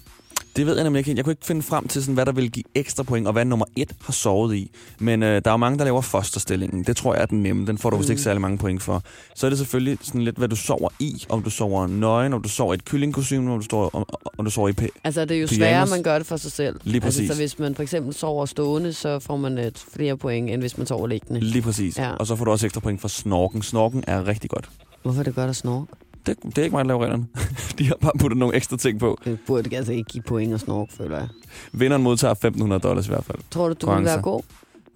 [0.55, 1.13] Det ved jeg nemlig ikke.
[1.15, 3.45] Jeg kunne ikke finde frem til, sådan, hvad der vil give ekstra point, og hvad
[3.45, 4.72] nummer et har sovet i.
[5.00, 6.83] Men øh, der er jo mange, der laver fosterstillingen.
[6.83, 7.67] Det tror jeg er den nemme.
[7.67, 8.00] Den får du mm.
[8.00, 9.03] vist ikke særlig mange point for.
[9.36, 11.25] Så er det selvfølgelig sådan lidt, hvad du sover i.
[11.29, 14.05] Om du sover nøgen, om du sover i et kyllingkostyme, om du, står, om,
[14.38, 15.57] om du sover i p- Altså, det er jo pyjamas.
[15.57, 16.79] sværere, man gør det for sig selv.
[16.83, 17.19] Lige præcis.
[17.19, 20.62] Altså, så hvis man for eksempel sover stående, så får man et flere point, end
[20.62, 21.39] hvis man sover liggende.
[21.39, 21.98] Lige præcis.
[21.98, 22.12] Ja.
[22.12, 23.62] Og så får du også ekstra point for snorken.
[23.62, 24.69] Snorken er rigtig godt.
[25.03, 25.88] Hvorfor er det godt at snorke?
[26.25, 27.27] Det, det er ikke mig, der laver reglerne.
[27.79, 29.17] De har bare puttet nogle ekstra ting på.
[29.25, 31.27] Det burde altså ikke give point at snorke, føler jeg.
[31.71, 33.38] Vinderen modtager 1.500 dollars i hvert fald.
[33.51, 34.41] Tror du, du vil være god?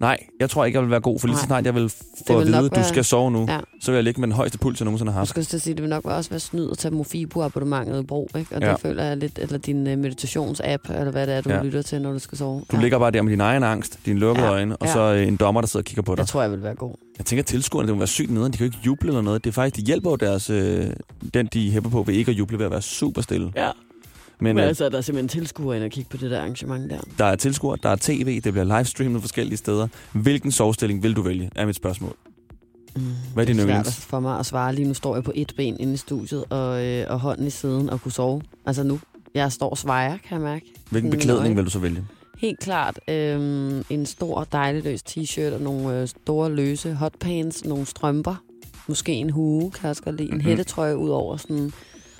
[0.00, 1.46] Nej, jeg tror ikke, jeg vil være god, for lige så Nej.
[1.46, 1.94] snart jeg vil få
[2.28, 3.52] vil at vide, nok at du være- skal sove nu, Ja.
[3.54, 3.60] ja.
[3.80, 5.30] så vil jeg ligge med den højeste puls, jeg nogensinde har Jeg haft.
[5.30, 8.30] skulle til at sige, det vil nok også være snyd at tage Mofibo-abonnementet i brug,
[8.38, 8.54] ikke?
[8.56, 8.70] Og Ja.
[8.70, 11.62] det føler jeg lidt, eller din uh, meditations-app, eller hvad det er, du Ja.
[11.62, 12.62] lytter til, når du skal sove.
[12.72, 14.52] Du ligger bare der med din egen angst, dine lukkede Ja.
[14.52, 14.92] øjne, og Ja.
[14.92, 16.18] så øh, en dommer, der sidder og kigger på dig.
[16.18, 16.94] Jeg tror, jeg vil være god.
[17.18, 18.52] Jeg tænker, at tilskuerne, det må være sygt nederen.
[18.52, 19.44] De kan jo ikke juble eller noget.
[19.44, 20.86] Det er faktisk, de hjælper jo deres, øh,
[21.34, 23.52] den, de hæpper på ved ikke at juble ved at være super stille.
[23.56, 23.68] Ja.
[24.40, 26.90] Men Men øh, altså, der er simpelthen tilskuere ind og kigge på det der arrangement
[26.90, 27.00] der.
[27.18, 29.88] der er tilskuere, der er tv, det bliver livestreamet forskellige steder.
[30.12, 32.14] Hvilken sovestilling vil du vælge, er mit spørgsmål.
[33.34, 33.96] Hvad er din det er svært yndlings?
[34.06, 34.74] for mig at svare.
[34.74, 37.50] Lige nu står jeg på et ben inde i studiet, og, øh, og hånden i
[37.50, 38.42] siden og kunne sove.
[38.66, 39.00] Altså nu,
[39.34, 40.66] jeg står og svejer, kan jeg mærke.
[40.90, 42.04] Hvilken beklædning vil du så vælge?
[42.38, 47.86] Helt klart øh, en stor, dejlig løs t-shirt og nogle øh, store løse hotpants, nogle
[47.86, 48.34] strømper.
[48.88, 50.28] Måske en hue, kan jeg også godt lide.
[50.28, 50.44] En Mhm.
[50.44, 51.72] hættetrøje ud over sådan,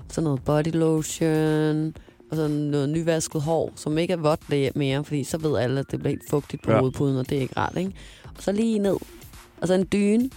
[0.09, 1.95] sådan noget body lotion
[2.31, 5.81] og sådan noget nyvasket hår, som ikke er vådt det mere, fordi så ved alle,
[5.81, 6.79] at det bliver helt fugtigt på Ja.
[6.79, 7.93] hovedpuden, og det er ikke rart, ikke?
[8.37, 8.97] Og så lige ned,
[9.61, 10.31] og så en dyne,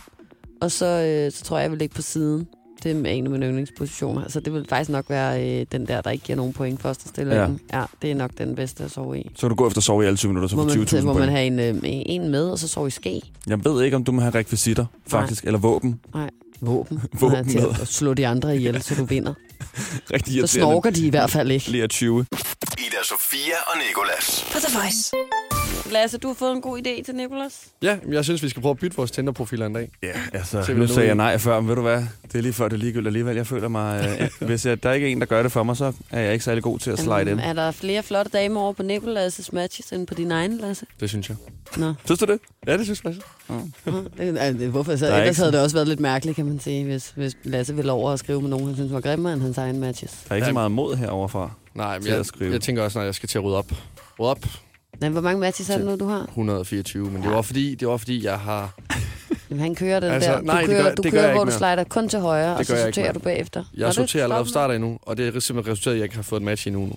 [0.62, 2.48] og så, øh, så tror jeg, jeg vil ligge på siden.
[2.84, 4.28] Det er en af mine yndlingspositioner.
[4.30, 7.10] Så det vil faktisk nok være øh, den der, der ikke giver nogen point første
[7.10, 7.60] stillingen.
[7.74, 7.80] Ja.
[7.80, 9.32] ja, det er nok den bedste at sove i.
[9.36, 10.78] Så kan du gå efter at sove i alle 20 minutter, så Må får man,
[10.88, 11.32] 20.000 må man point.
[11.32, 13.22] have en, øh, en med, og så sove i ske?
[13.48, 16.00] Jeg ved ikke, om du må have rekvisitter, faktisk, eller våben.
[16.14, 16.30] Nej,
[16.62, 17.02] våben.
[17.20, 17.70] Våben Nej, til med.
[17.82, 19.34] at slå de andre ihjel, så du vinder.
[20.14, 20.48] Rigtig Så irriterende.
[20.48, 21.72] snorker de i hvert fald ikke.
[21.72, 22.26] Lige at 20.
[22.78, 24.46] Ida Sofia og Nikolas.
[24.52, 25.12] På The Voice.
[25.92, 27.68] Lasse, du har fået en god idé til Nicolas.
[27.82, 29.90] Ja, men jeg synes, vi skal prøve at bytte vores Tinder-profiler en dag.
[30.04, 32.04] Ja, altså, Se, nu sagde jeg nej før, men ved du hvad?
[32.24, 33.36] Det er lige før, det er ligegyldigt alligevel.
[33.36, 34.18] Jeg føler mig...
[34.20, 36.34] Øh, hvis jeg, der er ikke en, der gør det for mig, så er jeg
[36.34, 37.40] ikke særlig god til at slide ind.
[37.40, 40.86] er der flere flotte damer over på Nicolas' matches end på din egen, Lasse?
[41.00, 41.38] Det synes jeg.
[41.78, 41.94] Nå.
[42.06, 42.40] Synes du det?
[42.68, 43.16] Ja, det synes jeg.
[44.18, 45.06] Det, altså, hvorfor så?
[45.06, 47.76] Der er Ellers havde det også været lidt mærkeligt, kan man sige, hvis, hvis Lasse
[47.76, 50.12] ville over og skrive med nogen, han synes var grimmere end hans egen matches.
[50.12, 51.52] Der er ikke så meget mod heroverfra.
[51.76, 52.52] Nej, men at jeg, skrive.
[52.52, 53.72] jeg tænker også, når jeg skal til at rydde op.
[54.20, 54.40] Rydde op
[55.00, 56.22] Men hvor mange matches er det nu, du har?
[56.24, 58.74] 124, men det var fordi, det var fordi jeg har...
[59.50, 60.38] Jamen, han kører den Altså, der.
[60.40, 62.54] Du nej, det kører, gør- du det gør kører hvor du slider kun til højre,
[62.54, 63.60] og Det så jeg ikke sorterer du bagefter.
[63.60, 66.04] Jeg Nå, det er sorterer allerede starter endnu, og det er simpelthen resulteret, at jeg
[66.04, 66.94] ikke har fået et match endnu nu.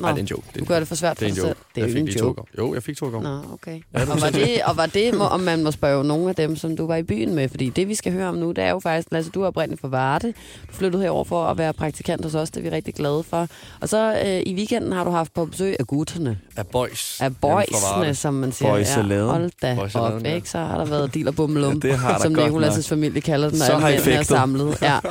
[0.00, 0.42] Nej, det er en joke.
[0.54, 1.48] Det er du gør det for svært det er for en dig joke.
[1.48, 1.56] selv.
[1.74, 2.36] Det er jeg jo en to joke.
[2.36, 2.68] gange.
[2.68, 3.22] Jo, jeg fik to gange.
[3.22, 3.80] Nå, okay.
[3.94, 6.56] Ja, og, var det, og var det, må, om man må spørge nogle af dem,
[6.56, 7.48] som du var i byen med?
[7.48, 9.80] Fordi det, vi skal høre om nu, det er jo faktisk, Lasse, du er oprindeligt
[9.80, 10.26] fra Varde.
[10.68, 12.50] Du flyttede herover for at være praktikant hos os.
[12.50, 13.48] Det er vi rigtig glade for.
[13.80, 16.38] Og så øh, i weekenden har du haft på besøg af gutterne.
[16.56, 17.20] Af boys.
[17.20, 18.70] Af boysene, som man siger.
[18.70, 19.28] Boysalladen.
[19.30, 20.34] hold da Boysalladen, op, ja.
[20.34, 20.50] ikke?
[20.50, 23.48] Så har der været deal og bummelum, Ja, det har der som Nicolas' familie kalder
[23.50, 24.82] den, når Så alle har I mændene er samlet.
[24.82, 24.98] Ja.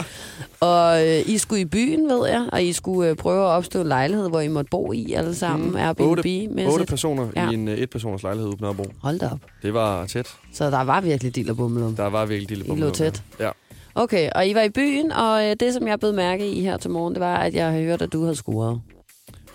[0.60, 3.82] Og øh, I skulle i byen, ved jeg, og I skulle øh, prøve at opstå
[3.82, 5.76] en lejlighed, hvor I måtte bo i alle sammen, mm.
[5.76, 6.60] Airbnb.
[6.68, 7.50] Otte, personer ja.
[7.50, 8.86] i en uh, et-personers lejlighed ude på Nørrebro.
[9.02, 9.40] Hold da op.
[9.62, 10.28] Det var tæt.
[10.54, 11.96] Så der var virkelig dild og bummelum.
[11.96, 12.90] Der var virkelig dild og I bummelum.
[12.90, 13.24] lå tæt.
[13.40, 13.50] Ja.
[13.96, 16.78] Okay, og I var i byen, og øh, det, som jeg blev mærke i her
[16.78, 18.82] til morgen, det var, at jeg havde hørt, at du havde scoret.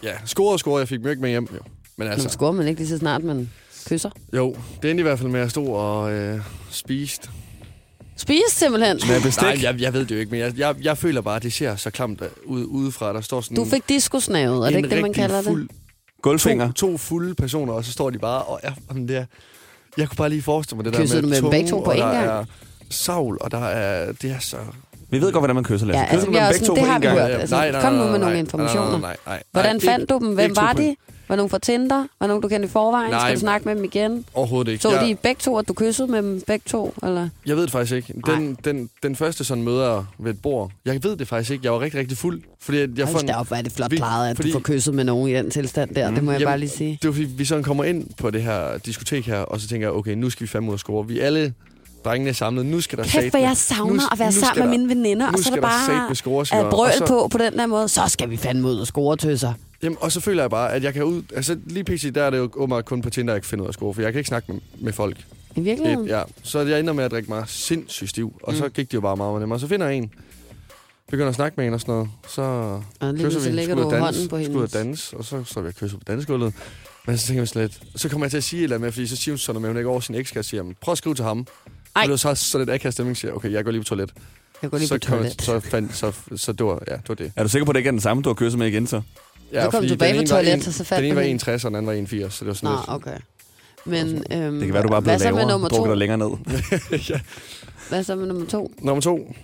[0.03, 0.79] Ja, score og score.
[0.79, 1.49] Jeg fik mørk med hjem.
[1.55, 1.59] Jo.
[1.97, 2.25] Men Altså.
[2.25, 3.51] Men scorer man ikke lige så snart, man
[3.89, 4.11] kysser?
[4.37, 7.31] jo, det endte i hvert fald med at stå og øh, spiste.
[8.21, 9.01] Spise simpelthen.
[9.43, 11.53] Nej, jeg, jeg ved det jo ikke, men jeg, jeg, jeg føler bare, at det
[11.53, 13.13] ser så klamt ud udefra.
[13.13, 15.77] Der står sådan Du fik disco-snavet, er det en ikke det, man kalder fuld, det?
[16.23, 16.67] Gulvfinger.
[16.67, 19.25] To, to fulde personer, og så står de bare og er om det er,
[19.97, 21.93] Jeg kunne bare lige forestille mig det Kyssede der med med dem begge to på
[21.93, 22.27] der gang?
[22.27, 22.45] er
[22.91, 24.13] savl, og der er...
[24.13, 24.57] Det er så...
[25.11, 26.01] Vi ved godt, hvordan man kysser, Lasse.
[26.01, 27.31] Ja, altså, vi har to det har vi hørt.
[27.31, 28.91] Altså, Nej, nej, kom nu nej, med nej, nogle nej, informationer.
[28.91, 29.43] nej, nej, nej.
[29.53, 30.35] Hvordan Nej, fandt ikke- du dem?
[30.35, 30.97] Hvem var de?
[31.31, 32.07] Var nogen fra Tinder?
[32.21, 33.11] Var nogen, du kendte i forvejen?
[33.11, 33.21] Nej.
[33.29, 34.25] Skal du snakke med dem igen?
[34.35, 34.83] Overhovedet ikke.
[34.83, 36.95] Så Jeg- de begge to, at du kyssede med dem begge to?
[37.03, 37.29] Eller?
[37.47, 38.15] Jeg ved det faktisk ikke.
[38.27, 41.65] Den, den, den første sådan møder ved et bord, jeg ved det faktisk ikke.
[41.65, 42.43] Jeg var rigtig, rigtig fuld.
[42.61, 44.53] Fordi at jeg Hold da op, hvor er det flot Vi- klaret, at fordi- du
[44.53, 46.11] får kysset med nogen i den tilstand der.
[46.11, 46.99] Det må jeg Jamen, bare lige sige.
[47.03, 49.87] Det var fordi, vi sådan kommer ind på det her diskotek her, og så tænker
[49.89, 51.07] jeg, okay, nu skal vi fandme ud og score.
[51.07, 51.55] Vi alle
[52.05, 52.67] drengene er samlet.
[52.67, 55.39] Nu skal der Kæft, hvor jeg savner nu- at være sammen med mine veninder, og
[55.39, 57.89] så er der bare Og brøl så- på på den der måde.
[57.89, 59.53] Så skal vi fandme ud og score tøser.
[59.83, 61.23] Jamen, og så føler jeg bare, at jeg kan ud...
[61.35, 62.15] Altså, lige pt.
[62.15, 63.95] der er det jo åbenbart kun på Tinder, jeg kan finde ud af at score,
[63.95, 65.17] for jeg kan ikke snakke med, med folk.
[65.57, 66.07] I virkeligheden?
[66.07, 68.59] Ja, så jeg ender med at drikke mig sindssygt stiv, og mm.
[68.59, 69.61] så gik det jo bare meget nemmere.
[69.61, 70.13] Så finder jeg en,
[71.11, 73.75] begynder at snakke med en og sådan noget, så Og lige kysser så vi, lægger
[73.75, 75.69] skal ud du og hånden på danse, skal ud og danse, og så står vi
[75.69, 76.55] og kysser på dansegulvet.
[77.07, 78.87] Men så tænker jeg sådan lidt, så kommer jeg til at sige et eller andet
[78.87, 80.63] med, fordi så siger hun sådan noget med, at hun ikke over sin ekskæreste, siger,
[80.63, 81.47] "Men prøv at skrive til ham.
[81.97, 82.03] Ej.
[82.03, 84.13] Så det var så, så lidt akavet stemning, siger, okay, jeg går lige på toilet.
[84.63, 85.43] Jeg går lige så på toilet.
[85.43, 87.33] Så, fandt, så, så det var, ja, det var det.
[87.37, 88.87] Er du sikker på, at det ikke er den samme, du har kysset med igen
[88.87, 89.03] så?
[89.53, 91.15] Ja, Så kom du tilbage på ene var toilet, en- og så fandt Den ene
[91.15, 91.53] du var hende.
[91.53, 91.93] 1,60, og den anden var
[92.27, 92.89] 1,80, så det var sådan Nå, lidt...
[92.89, 93.17] okay.
[93.85, 95.85] Men, øhm, Det kan være, du bare er blevet hvad så med lavere, nummer drukket
[95.87, 95.91] to?
[95.91, 96.31] dig længere ned.
[97.89, 98.73] Hvad så med nummer to?
[98.79, 99.35] Nummer to,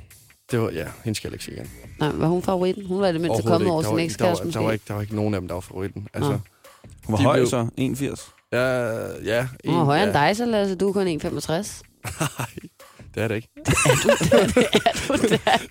[0.51, 1.71] det var, ja, hende skal jeg ikke sige igen.
[2.01, 2.87] Nej, var hun favoritten?
[2.87, 4.65] Hun var i det mindste kommet over sin var ikke- ekskæreste der var, der, var
[4.65, 4.73] måske.
[4.75, 6.09] ikke, der var ikke nogen af dem, der var favoritten.
[6.15, 6.31] Altså.
[7.05, 8.21] Hun var høj blev- så, 81.
[8.53, 8.91] Ja,
[9.25, 9.47] ja.
[9.67, 10.07] Hun var højere ja.
[10.07, 10.75] end dig, så Lasse.
[10.75, 11.83] Du er kun 1,65.
[13.15, 13.49] Det er det ikke.
[13.67, 13.67] det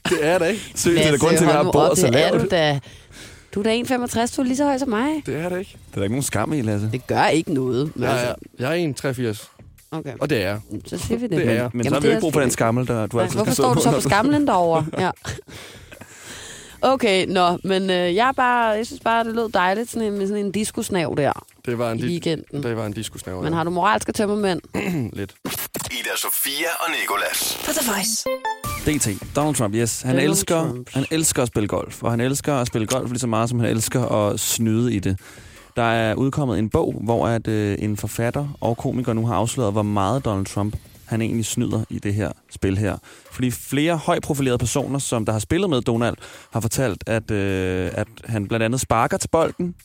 [0.09, 0.61] Det er det ikke.
[0.75, 2.51] Seriøst, det er da grund til, at vi har bordet så Det er du lavt.
[2.51, 2.79] da.
[3.55, 4.35] Du er da 1,65.
[4.35, 5.23] Du er lige så høj som mig.
[5.25, 5.71] Det er det ikke.
[5.89, 6.89] Det er da ikke nogen skam i, Lasse.
[6.91, 7.91] Det gør ikke noget.
[7.95, 9.47] Men Jeg altså, er, jeg er 1,83.
[9.91, 10.13] okay.
[10.19, 10.59] Og det er jeg.
[10.85, 11.31] Så siger vi det.
[11.37, 11.69] Det er jeg.
[11.73, 13.51] Men så har vi jo ikke brug for den skammel, der du Nej, altid hvorfor
[13.51, 14.85] skal står du så på skamlen derovre?
[15.03, 15.11] Ja.
[16.81, 20.17] Okay, nå, men øh, jeg, er bare, jeg synes bare, det lød dejligt sådan en,
[20.17, 22.63] med sådan en disco-snav der Det var en, i di- weekenden.
[22.63, 24.61] det var en disco Men har du moralske tømmermænd?
[25.17, 25.35] Lidt.
[25.91, 27.57] Ida Sofia og Nikolas.
[27.65, 28.25] På The Voice.
[28.85, 30.01] DT, Donald Trump, yes.
[30.01, 30.89] Han Donald elsker, Trump.
[30.93, 33.59] han elsker at spille golf, og han elsker at spille golf lige så meget, som
[33.59, 35.19] han elsker at snyde i det.
[35.75, 39.71] Der er udkommet en bog, hvor at, øh, en forfatter og komiker nu har afsløret,
[39.71, 42.97] hvor meget Donald Trump han egentlig snyder i det her spil her.
[43.31, 46.15] Fordi flere højprofilerede personer, som der har spillet med Donald,
[46.51, 49.75] har fortalt, at, øh, at han blandt andet sparker til bolden.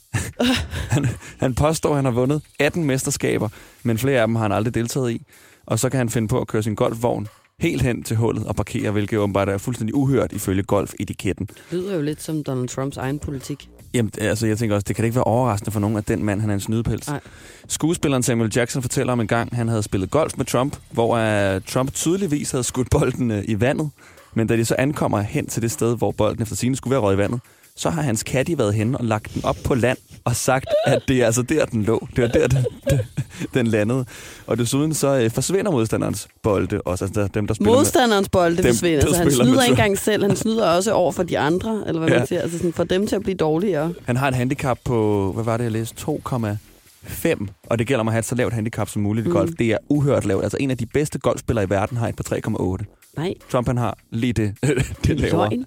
[0.95, 1.07] han,
[1.39, 3.49] han påstår, at han har vundet 18 mesterskaber,
[3.83, 5.23] men flere af dem har han aldrig deltaget i.
[5.67, 7.29] Og så kan han finde på at køre sin golfvogn
[7.61, 11.47] helt hen til hullet og parkere, hvilket åbenbart er fuldstændig uhørt ifølge golfetiketten.
[11.47, 13.69] Det lyder jo lidt som Donald Trumps egen politik.
[13.95, 16.41] Jamen, altså, jeg tænker også, det kan ikke være overraskende for nogen, at den mand,
[16.41, 17.09] han er en snydepels.
[17.09, 17.21] Nej.
[17.69, 21.17] Skuespilleren Samuel Jackson fortæller om en gang, han havde spillet golf med Trump, hvor
[21.55, 23.91] uh, Trump tydeligvis havde skudt bolden uh, i vandet.
[24.35, 27.01] Men da de så ankommer hen til det sted, hvor bolden efter sine skulle være
[27.01, 27.41] røget i vandet,
[27.77, 31.03] så har hans caddy været henne og lagt den op på land og sagt, at
[31.09, 32.09] det er altså der, den lå.
[32.17, 32.65] Det var der, den,
[33.55, 34.05] den, landede.
[34.47, 37.05] Og desuden så uh, forsvinder modstanderens bolde også.
[37.05, 39.99] Altså dem, der spiller Modstanderens bolde Dem, forsvinder, der så han snyder med ikke engang
[39.99, 40.23] selv.
[40.23, 42.19] Han snyder også over for de andre, eller hvad Ja.
[42.19, 42.41] man siger.
[42.43, 43.87] Altså sådan, for dem til at blive dårligere.
[43.89, 43.95] med.
[44.07, 45.97] Han har et handicap på, hvad var det, jeg læste?
[46.11, 47.47] 2,5.
[47.67, 49.35] Og det gælder om at have et så lavt handicap som muligt i Mm.
[49.35, 49.51] golf.
[49.59, 50.43] Det er uhørt lavt.
[50.43, 53.13] Altså en af de bedste golfspillere i verden har et på 3,8.
[53.17, 54.55] Nej, Trump han har lige det,
[55.07, 55.51] det lavere.
[55.51, 55.67] løgn.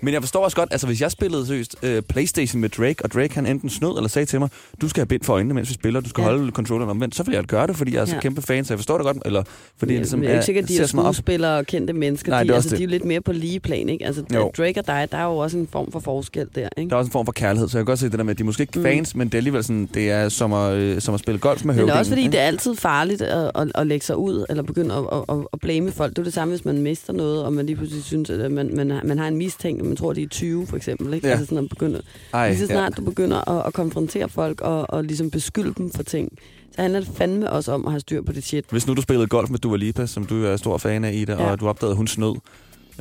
[0.00, 3.12] Men jeg forstår også godt, altså hvis jeg spillede seriøst øh, Playstation med Drake, og
[3.12, 4.48] Drake han enten snød eller sagde til mig,
[4.80, 6.28] du skal have bind for øjnene, mens vi spiller, du skal Ja.
[6.28, 8.20] holde controlleren omvendt, så vil jeg gøre det, fordi jeg er så Ja.
[8.20, 9.16] kæmpe fan, så jeg forstår det godt.
[9.24, 9.42] Eller
[9.78, 11.66] fordi Ja, jeg ligesom men det er jo ikke sikkert, at de er skuespillere og
[11.66, 12.30] kendte mennesker.
[12.32, 12.78] Nej, de, det er altså, det.
[12.78, 14.06] de er jo lidt mere på lige plan, ikke?
[14.06, 14.50] Altså, Jo.
[14.56, 16.90] Drake og dig, der er jo også en form for forskel der, ikke?
[16.90, 18.30] Der er også en form for kærlighed, så jeg kan godt se det der med,
[18.30, 18.84] at de er måske ikke Mm.
[18.84, 21.64] fans, men det er alligevel sådan, det er som at, øh, som at spille golf
[21.64, 21.98] med Men høvdingen.
[21.98, 22.32] også fordi, ikke?
[22.32, 25.46] det er altid farligt at, at, at lægge sig ud, eller begynde at, at, at,
[25.52, 26.10] at blame folk.
[26.12, 28.70] Det er det samme, hvis man mister noget, og man lige pludselig synes, at man,
[28.76, 31.14] man, man har en mistænkt, og man tror, det er 20 for eksempel.
[31.14, 31.26] Ikke?
[31.26, 31.32] Ja.
[31.32, 32.72] Altså sådan at begynde, Ej, lige så ja.
[32.72, 36.32] snart du begynder at, at konfrontere folk og, og ligesom beskylde dem for ting,
[36.72, 38.64] så handler det fandme også om at have styr på det shit.
[38.70, 41.32] Hvis nu du spillede golf med Dua Lipa, som du er stor fan af, Ida,
[41.32, 41.42] Ja.
[41.44, 41.50] ja.
[41.50, 42.34] og du opdagede, at hun snød,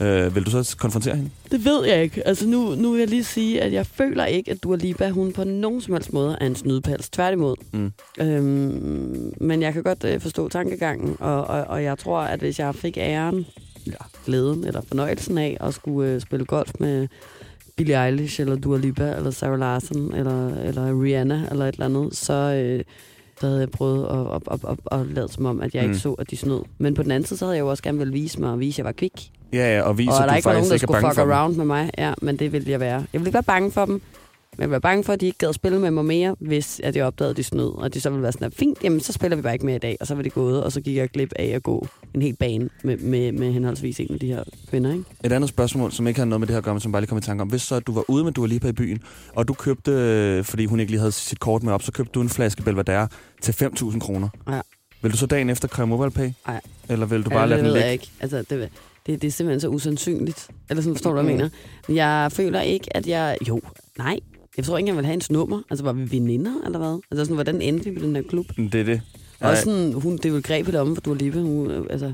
[0.02, 1.30] øh, vil du så konfrontere hende?
[1.52, 2.28] Det ved jeg ikke.
[2.28, 5.32] Altså nu, nu vil jeg lige sige, at jeg føler ikke, at Dua Lipa, hun
[5.34, 7.10] på nogen som helst måde er en snydepals.
[7.10, 7.56] Tværtimod.
[7.74, 7.92] Mm.
[8.20, 12.60] Øhm, men jeg kan godt øh, forstå tankegangen, og, og, og jeg tror, at hvis
[12.60, 13.46] jeg fik æren
[13.88, 13.92] ja,
[14.26, 17.08] glæden eller fornøjelsen af at skulle øh, spille golf med
[17.76, 22.16] Billie Eilish, eller Dua Lipa, eller Sarah Larsen, eller, eller Rihanna, eller et eller andet,
[22.16, 22.84] så, øh,
[23.40, 25.90] så havde jeg prøvet at, at, at, at, at lade som om, at jeg Mm.
[25.90, 26.62] ikke så, at de snød.
[26.78, 28.60] Men på den anden side, så havde jeg jo også gerne vil vise mig og
[28.60, 29.32] vise, at jeg var kvik.
[29.54, 30.88] Ja, ja, og viser, og at der du ikke var nogen, faktisk der ikke er
[30.88, 31.32] skulle bange fuck for dem.
[31.32, 31.90] around med mig.
[31.98, 32.94] Ja, men det ville jeg være.
[32.96, 34.02] Jeg ville ikke være bange for dem,
[34.58, 36.96] men jeg være bange for, at de ikke gad spille med mig mere, hvis at
[36.96, 37.76] jeg opdagede, at de snød.
[37.78, 39.76] Og de så ville være sådan, at fint, jamen så spiller vi bare ikke mere
[39.76, 39.98] i dag.
[40.00, 42.36] Og så var det gået, og så gik jeg glip af at gå en hel
[42.36, 44.92] bane med, med, med henholdsvis en af de her kvinder.
[44.92, 45.04] Ikke?
[45.24, 47.02] Et andet spørgsmål, som ikke har noget med det her at gøre, men som bare
[47.02, 47.48] lige kom i tanke om.
[47.48, 49.00] Hvis så at du var ude med Dua Lipa i byen,
[49.36, 52.12] og du købte, øh, fordi hun ikke lige havde sit kort med op, så købte
[52.12, 53.08] du en flaske Belvedere
[53.42, 54.30] til 5.000 kroner.
[54.50, 54.62] Ja.
[55.02, 56.30] Vil du så dagen efter kræve MobilePay?
[56.48, 56.62] Nej.
[56.90, 57.86] Eller vil du bare ja, lade det den ligge?
[57.86, 58.10] jeg ikke.
[58.20, 58.70] Altså, det,
[59.08, 60.48] det, det er simpelthen så usandsynligt.
[60.70, 61.38] Eller sådan forstår du, hvad jeg Mm.
[61.38, 61.50] mener.
[61.88, 63.38] Men Jeg føler ikke, at jeg...
[63.48, 63.62] Jo,
[63.98, 64.20] nej.
[64.58, 65.62] Jeg tror ikke, jeg vil have en nummer.
[65.70, 67.00] Altså, var vi veninder, eller hvad?
[67.12, 68.46] Altså, sådan, hvordan endte vi på den her klub?
[68.58, 69.02] Det er det.
[69.42, 71.86] Og også sådan, hun, det er jo et grebet om for Dua Lipa, hun, øh,
[71.90, 72.14] altså,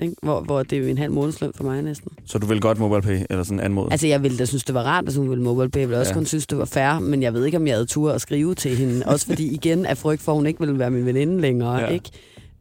[0.00, 0.14] ikke?
[0.22, 2.10] Hvor, hvor det er jo en halv månedsløn for mig næsten.
[2.26, 3.88] Så du vil godt MobilePay, eller sådan anmode?
[3.90, 5.80] Altså, jeg ville da synes, det var rart, hvis hun ville mobile pay.
[5.80, 6.14] Jeg ville også Ja.
[6.14, 8.54] kun synes, det var fair, men jeg ved ikke, om jeg havde tur at skrive
[8.54, 9.06] til hende.
[9.06, 11.86] Også fordi, igen, af frygt for, at hun ikke ville være min veninde længere, ja.
[11.86, 12.10] ikke?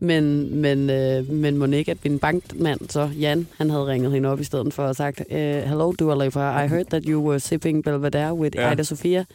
[0.01, 4.29] Men, men, øh, men må ikke, at min bankmand, så Jan, han havde ringet hende
[4.29, 7.83] op i stedet for og sagt, uh, Hello, Dua I heard that you were sipping
[7.83, 8.71] Belvedere with Ja.
[8.71, 9.25] Ida Sofia.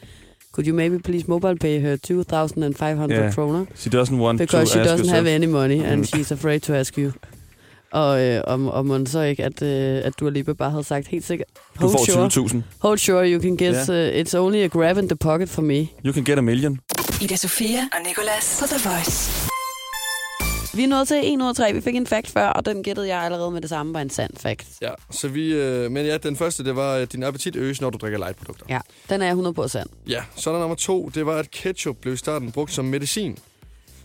[0.52, 3.30] Could you maybe please mobile pay her 2,500 Ja.
[3.30, 3.64] kroner?
[3.76, 5.16] She doesn't want Because to she ask doesn't yourself.
[5.26, 6.04] have any money, and Mm.
[6.04, 7.10] she's afraid to ask you.
[7.90, 11.06] Og, øh, om, om man så ikke, at, øh, at Dua Lipa bare havde sagt
[11.08, 11.48] helt sikkert,
[11.80, 12.62] Du får sure, 20.000.
[12.78, 14.10] hold sure, you can get, Ja.
[14.14, 15.74] uh, it's only a grab in the pocket for me.
[16.04, 16.78] You can get a million.
[17.22, 19.43] Ida Sofia og Nicolas på The Voice.
[20.76, 21.72] Vi er nået til 1 ud af 3.
[21.72, 24.10] Vi fik en fact før, og den gættede jeg allerede med det samme var en
[24.10, 24.66] sand fact.
[24.82, 25.52] Ja, så vi...
[25.52, 28.66] Øh, men ja, den første, det var, at din appetit øges, når du drikker lightprodukter.
[28.68, 29.88] Ja, den er 100% sand.
[30.08, 31.08] Ja, så er der nummer to.
[31.14, 33.38] Det var, at ketchup blev i starten brugt som medicin.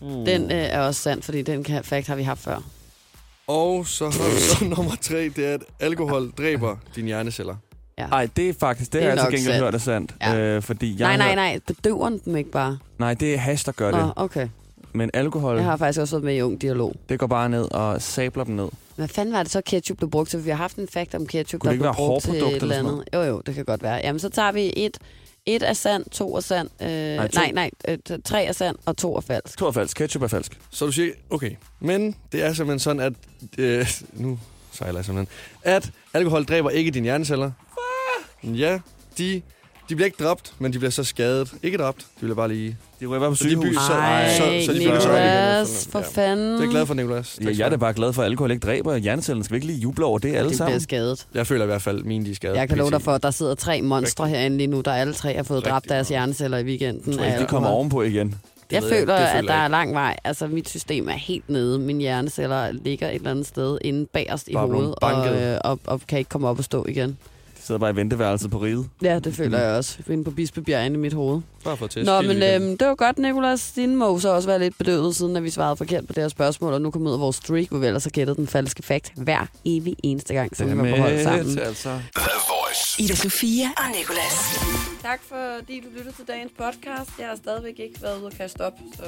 [0.02, 0.08] Mm.
[0.24, 2.62] Den øh, er også sand, fordi den kan, fact har vi haft før.
[3.46, 7.56] Og så har vi så nummer tre, det er, at alkohol dræber dine hjerneceller.
[7.98, 8.06] Ja.
[8.06, 9.64] Nej, det er faktisk, det, Det det er er jeg altså nok gengæld sandt.
[9.64, 10.14] hørt er sandt.
[10.20, 10.56] Ja.
[10.56, 11.58] Øh, fordi jeg nej, nej, har- nej.
[11.66, 12.78] Bedøver den dem ikke bare?
[12.98, 14.00] Nej, det er hash, der gør det.
[14.02, 14.48] Åh, okay.
[14.92, 16.94] Men alkohol, Jeg har faktisk også været med i Ung Dialog.
[17.08, 18.68] det går bare ned og sabler dem ned.
[18.96, 20.44] Hvad fanden var det så, ketchup blev brugt til?
[20.44, 22.56] Vi har haft en fact om ketchup, Kunne det der ikke blev være brugt til
[22.56, 23.04] et eller andet.
[23.14, 24.00] Jo, jo, det kan godt være.
[24.04, 24.98] Jamen, så tager vi et,
[25.46, 26.68] et er sand, to er sand.
[26.82, 27.40] Øh, nej, to.
[27.40, 29.58] nej, nej øh, tre er sand, og to er falsk.
[29.58, 30.58] To er falsk, ketchup er falsk.
[30.70, 31.50] Så du siger, okay.
[31.80, 33.12] Men det er simpelthen sådan, at...
[33.58, 34.38] Øh, nu
[34.72, 35.36] sejler jeg simpelthen.
[35.62, 37.50] At alkohol dræber ikke dine hjerneceller.
[38.44, 38.80] Ja,
[39.18, 39.42] de,
[39.90, 41.52] de bliver ikke dræbt, men de bliver så skadet.
[41.62, 42.76] Ikke dræbt, de bliver bare lige...
[43.00, 43.66] De ryger bare på Så de sygehus.
[43.68, 46.04] by- så- Ej, så- så de op igen Nicolas, for Ja.
[46.04, 46.46] fanden.
[46.52, 47.38] Det er jeg glad for, Nicolas.
[47.44, 49.44] Ja, jeg er da bare glad for, at alkohol ikke dræber hjernecellen.
[49.44, 50.80] Skal vi ikke lige juble over det alle Det bliver sammen?
[50.80, 51.26] skadet.
[51.34, 52.56] Jeg føler i hvert fald, at mine de er skadet.
[52.56, 55.14] Jeg kan love dig for, at der sidder tre monstre herinde lige nu, der alle
[55.14, 57.12] tre har fået Rigtig dræbt deres hjerneceller i weekenden.
[57.16, 58.34] Tror af ikke, de kommer ovenpå igen.
[58.72, 60.16] Jeg jeg- føler, det at føler der jeg er lang vej.
[60.24, 61.78] Altså, mit system er helt nede.
[61.78, 66.00] Mine hjerneceller ligger et eller andet sted inde bagerst i hovedet, og, øh, og, og
[66.08, 67.18] kan ikke komme op og stå igen.
[67.60, 68.88] De sidder bare i venteværelset på riget.
[69.02, 69.98] Ja, det føler jeg også.
[70.10, 71.40] Inde på Bispebjerg inde i mit hoved.
[71.64, 72.12] Bare for at teste.
[72.12, 73.72] Nå, men øhm, det var godt, Nicolas.
[73.72, 76.28] Din må så også være lidt bedøvet, siden at vi svarede forkert på det her
[76.28, 78.82] spørgsmål, og nu kommer ud af vores streak, hvor vi ellers har gættet den falske
[78.82, 81.58] fakt hver evig eneste gang, så vi var på hold sammen.
[81.58, 82.00] altså.
[82.98, 84.60] Ida Sofia og Nicolas.
[85.02, 87.10] Tak fordi du lyttede til dagens podcast.
[87.18, 89.02] Jeg har stadigvæk ikke været ude og kaste op, så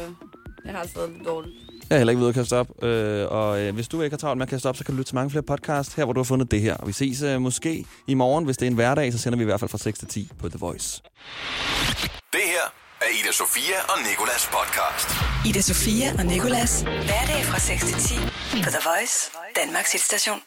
[0.65, 1.55] jeg har stadig lidt dårligt.
[1.92, 2.85] Jeg er heller ikke ved at kaste op.
[2.85, 4.96] Øh, og øh, hvis du ikke har travlt med at kaste op, så kan du
[4.96, 6.76] lytte til mange flere podcast her, hvor du har fundet det her.
[6.76, 8.44] Og vi ses øh, måske i morgen.
[8.44, 10.31] Hvis det er en hverdag, så sender vi i hvert fald fra 6 til 10
[10.38, 11.02] på The Voice.
[12.33, 12.64] Det her
[13.00, 15.09] er Ida Sofia og Nikolas podcast.
[15.48, 16.83] Ida Sofia og Nicolas.
[16.83, 18.14] Hverdag fra 6 til 10
[18.64, 20.42] på The Voice, Danmarks hitstation.